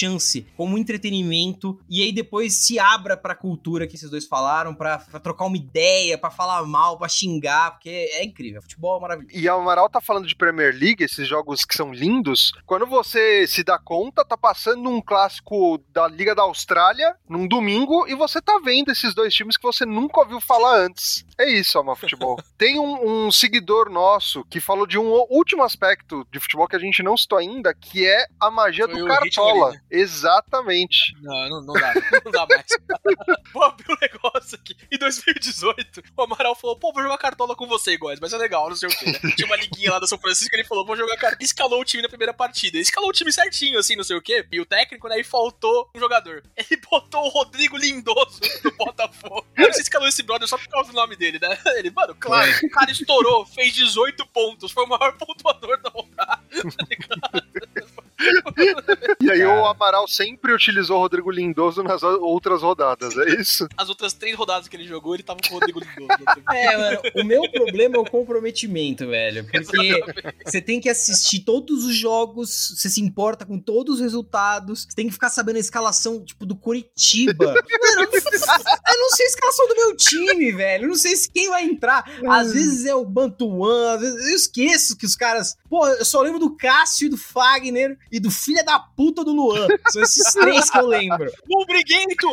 [0.56, 5.20] como entretenimento e aí depois se abra pra cultura que esses dois falaram, pra, pra
[5.20, 8.62] trocar uma ideia, pra falar mal, pra xingar, porque é incrível.
[8.62, 9.36] Futebol é maravilhoso.
[9.36, 12.52] E a Amaral tá falando de Premier League, esses jogos que são lindos.
[12.66, 18.06] Quando você se dá conta, tá passando um clássico da Liga da Austrália num domingo
[18.08, 21.24] e você tá vendo esses dois times que você nunca ouviu falar antes.
[21.38, 22.36] É isso, Ama Futebol.
[22.56, 26.78] Tem um, um seguidor nosso que falou de um último aspecto de futebol que a
[26.78, 29.73] gente não citou ainda, que é a magia Foi do Cartola.
[29.90, 31.14] Exatamente.
[31.20, 31.94] Não, não, não dá.
[32.24, 32.66] Não dá mais.
[33.52, 34.76] vou abrir um negócio aqui.
[34.90, 38.68] Em 2018, o Amaral falou: pô, vou jogar cartola com você, Góis, mas é legal,
[38.68, 39.06] não sei o quê.
[39.06, 39.18] Né?
[39.36, 41.42] Tinha uma liguinha lá da São Francisco ele falou: vou jogar cartola.
[41.42, 42.78] Escalou o time na primeira partida.
[42.78, 44.46] Escalou o time certinho, assim, não sei o quê.
[44.50, 45.20] E o técnico, né?
[45.20, 46.42] E faltou um jogador.
[46.56, 49.46] Ele botou o Rodrigo Lindoso do Botafogo.
[49.72, 51.58] Se escalou esse brother só por causa do nome dele, né?
[51.76, 56.42] Ele, mano, claro, o cara estourou, fez 18 pontos, foi o maior pontuador da rodada.
[56.50, 57.94] tá ligado?
[58.20, 59.60] E E cara.
[59.62, 63.66] o Amaral sempre utilizou o Rodrigo Lindoso nas outras rodadas, é isso?
[63.76, 66.14] As outras três rodadas que ele jogou, ele tava com o Rodrigo Lindoso.
[66.54, 69.44] É, mano, o meu problema é o comprometimento, velho.
[69.50, 70.00] Porque
[70.44, 74.94] você tem que assistir todos os jogos, você se importa com todos os resultados, você
[74.94, 77.46] tem que ficar sabendo a escalação, tipo, do Curitiba.
[77.54, 80.84] Mano, eu não- eu não sei a escalação do meu time, velho.
[80.84, 82.04] Eu não sei se quem vai entrar.
[82.28, 85.56] Às vezes é o Bantuan, às vezes eu esqueço que os caras.
[85.68, 89.66] Pô, eu só lembro do Cássio, do Fagner e do filho da puta do Luan.
[89.88, 91.28] São esses três que eu lembro.
[91.50, 92.28] O Briguento!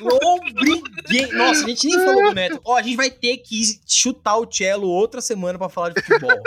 [0.00, 1.26] Obriguei.
[1.32, 2.60] Nossa, a gente nem falou do Neto.
[2.64, 6.42] Ó, a gente vai ter que chutar o cello outra semana pra falar de futebol.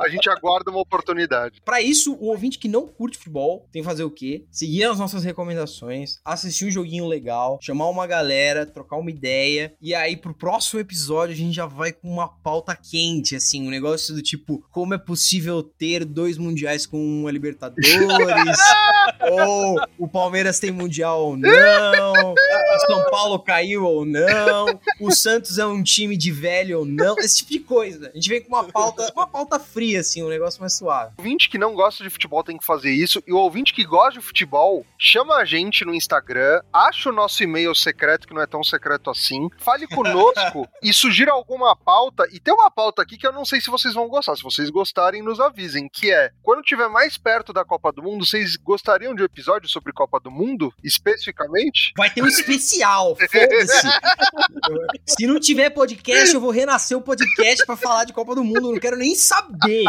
[0.00, 1.62] A gente aguarda uma oportunidade.
[1.64, 4.44] Pra isso, o ouvinte que não curte futebol tem que fazer o quê?
[4.50, 9.74] Seguir as nossas recomendações, assistir um joguinho legal, chamar uma galera, trocar uma ideia.
[9.80, 13.70] E aí, pro próximo episódio, a gente já vai com uma pauta quente, assim, um
[13.70, 18.58] negócio do tipo: como é possível ter dois mundiais com uma Libertadores?
[19.30, 22.32] ou o Palmeiras tem mundial ou não?
[22.32, 24.80] O São Paulo caiu ou não?
[25.00, 27.16] O Santos é um time de velho ou não?
[27.18, 28.10] Esse tipo de coisa.
[28.10, 31.12] A gente vem com uma pauta, uma pauta fria, assim, um negócio mais suave.
[31.18, 33.22] O ouvinte que não gosta de futebol tem que fazer isso.
[33.26, 37.42] E o ouvinte que gosta de futebol, chama a gente no Instagram, acha o nosso
[37.42, 39.48] e-mail secreto, que não é tão secreto assim.
[39.58, 42.26] Fale conosco e sugira alguma pauta.
[42.32, 44.36] E tem uma pauta aqui que eu não sei se vocês vão gostar.
[44.36, 45.88] Se vocês gostarem, nos avisem.
[45.88, 49.68] Que é, quando tiver mais perto da Copa do Mundo, vocês gostariam de um episódio
[49.68, 50.72] sobre Copa do Mundo?
[50.84, 51.92] Especificamente?
[51.96, 53.88] Vai ter um especial, foda-se.
[55.04, 58.68] Se não tiver podcast, eu vou renascer o podcast pra falar de Copa do Mundo.
[58.68, 59.86] Eu não quero nem saber.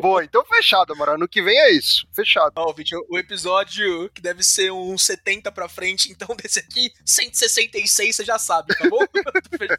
[0.00, 1.16] Boa, então fechado, Amaral.
[1.16, 2.04] No que vem é isso.
[2.12, 2.52] Fechado.
[2.56, 8.16] Ó, Vitinho, o episódio que deve ser um 70 pra frente, então desse aqui, 166,
[8.16, 8.98] você já sabe, tá bom?
[9.56, 9.78] Fechou.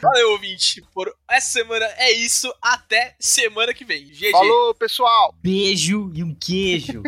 [0.00, 0.82] Valeu, ouvinte.
[0.94, 2.50] Por essa semana é isso.
[2.62, 4.06] Até semana que vem.
[4.06, 4.32] GG.
[4.38, 5.34] Falou, pessoal!
[5.42, 7.02] Beijo e um queijo.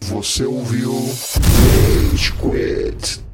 [0.00, 3.29] Você ouviu Rage Quit.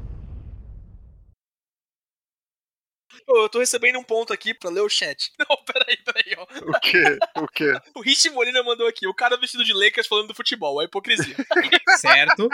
[3.27, 5.31] Eu tô recebendo um ponto aqui pra ler o chat.
[5.37, 6.43] Não, peraí, peraí, ó.
[6.43, 7.19] O quê?
[7.35, 7.73] O quê?
[7.95, 11.35] O Rich Molina mandou aqui, o cara vestido de Lakers falando do futebol, a hipocrisia.
[11.99, 12.47] certo.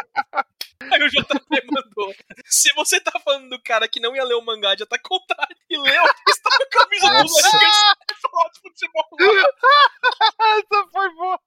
[0.92, 2.16] Aí o JP mandou,
[2.46, 5.20] se você tá falando do cara que não ia ler o mangá de Attack on
[5.20, 7.78] Titan e leu, está com a camisa do Lakers
[8.12, 9.08] e de futebol.
[10.40, 11.40] Essa foi boa.